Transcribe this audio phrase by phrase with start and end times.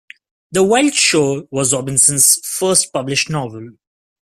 [0.51, 3.73] "The Wild Shore" was Robinson's first published novel.